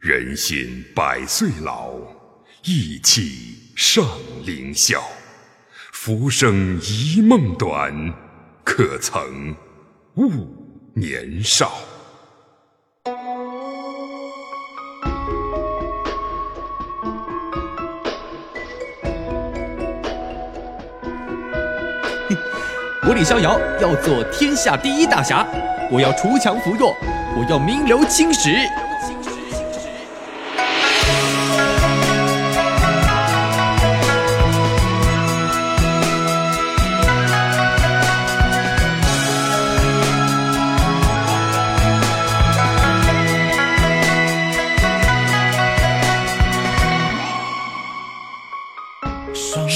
[0.00, 1.90] 人心百岁老，
[2.64, 4.02] 意气尚
[4.46, 4.98] 凌霄。
[5.92, 7.92] 浮生一梦短，
[8.64, 9.54] 可曾
[10.14, 10.32] 误
[10.94, 11.74] 年少？
[23.06, 25.46] 我李逍遥要做天下第一大侠，
[25.92, 26.96] 我要锄强扶弱，
[27.36, 28.48] 我要名留青史。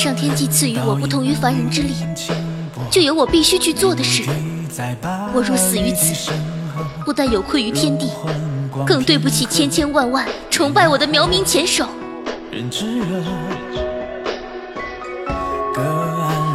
[0.04, 1.94] 上天既赐予我不同于凡人之力，
[2.90, 4.22] 就有我必须去做的事。
[5.32, 6.30] 我若死于此，
[7.06, 8.10] 不但有愧于天地，
[8.86, 11.86] 更对不起千千万万崇拜我的苗民前手。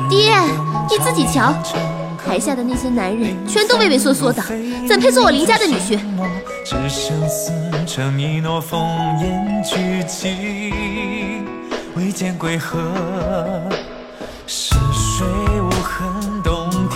[0.08, 0.32] 爹，
[0.88, 1.52] 你自己瞧，
[2.24, 4.44] 台下的那些男人全都畏畏缩缩的，
[4.88, 5.98] 怎配做我林家的女婿？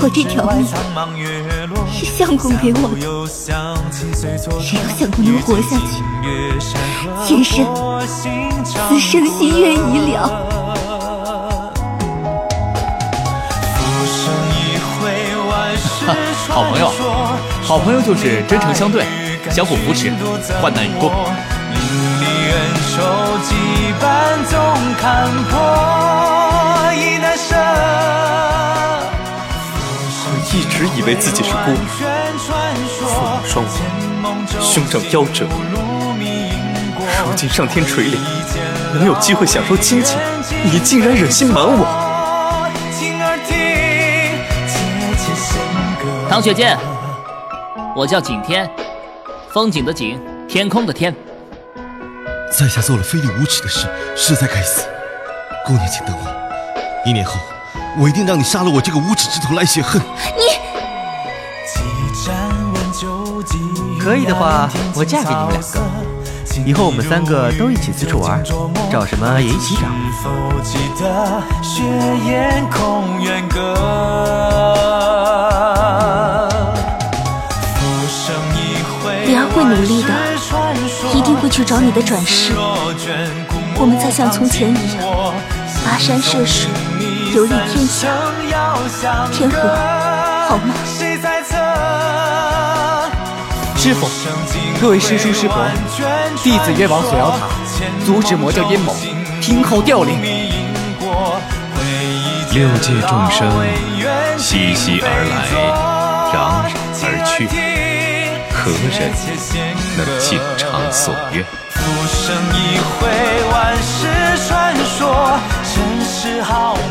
[0.01, 0.65] 我这条命
[1.91, 3.01] 是相公给我的，
[4.63, 6.01] 谁要相公能活下去，
[7.25, 7.65] 今生
[8.87, 10.17] 此生心愿已了。
[16.05, 16.15] 哈，
[16.49, 16.91] 好朋友，
[17.61, 19.05] 好朋友就是真诚相对，
[19.51, 20.11] 相互扶持，
[20.61, 21.11] 患难与共。
[30.25, 31.75] 我一直以为自己是孤儿，
[32.99, 33.65] 父母双
[34.21, 34.27] 亡，
[34.61, 35.47] 兄长夭折。
[37.25, 38.17] 如今上天垂怜，
[38.93, 40.19] 能有机会享受亲情，
[40.63, 41.87] 你竟然忍心瞒我！
[46.29, 46.77] 唐雪见，
[47.95, 48.69] 我叫景天，
[49.51, 51.15] 风景的景，天空的天。
[52.55, 54.83] 在下做了非礼无耻的事，实在该死。
[55.65, 56.27] 姑娘，请等我，
[57.03, 57.39] 一年后，
[57.97, 59.99] 我一定让你杀了我这个无耻之徒来雪恨。
[63.89, 65.81] 你可以的话，我嫁给你们两个，
[66.63, 68.43] 以后我们三个都一起四处玩，
[68.91, 69.87] 找什么也一起找。
[81.63, 82.51] 去找你的转世。
[83.77, 85.33] 我们再像从前一样，
[85.85, 86.69] 跋山涉水，
[87.33, 88.09] 游历天下，
[89.31, 89.59] 天河，
[90.49, 90.75] 好吗？
[93.77, 94.09] 师傅，
[94.81, 95.65] 各位师叔师伯，
[96.43, 97.47] 弟子愿往锁妖塔，
[98.05, 98.93] 阻止魔教阴谋，
[99.39, 100.19] 听候调令。
[102.51, 103.49] 六界众生
[104.37, 105.47] 熙熙而来，
[106.29, 106.35] 攘
[106.93, 107.47] 攘而去，
[108.63, 109.11] 何人
[109.97, 111.43] 能尽偿所愿？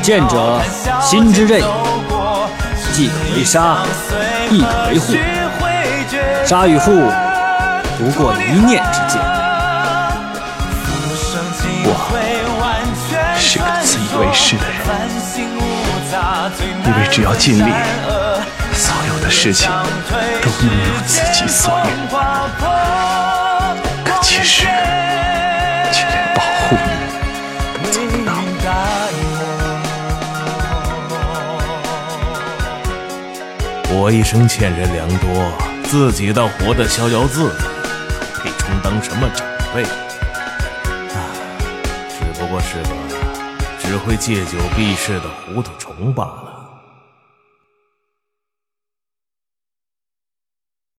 [0.02, 0.60] 见者
[1.00, 1.66] 心之任也，
[2.92, 3.78] 既可为杀，
[4.50, 5.14] 亦可为护。
[6.44, 6.92] 杀与护，
[7.96, 9.18] 不过一念之间。
[11.84, 11.88] 我
[13.38, 15.00] 是个自以为是的人，
[16.84, 17.70] 以为只要尽力，所
[19.12, 21.86] 有的事情都能如自己所愿。
[24.04, 24.66] 可其实，
[25.92, 26.76] 却连保护
[27.80, 28.30] 你都做不到。
[33.94, 35.52] 我一生欠人良多，
[35.84, 37.54] 自己倒活得逍遥自在，
[38.42, 39.82] 配充当什么长辈？
[41.14, 41.20] 啊，
[42.08, 42.88] 只不过是个
[43.78, 46.51] 只会借酒避世的糊涂虫罢了。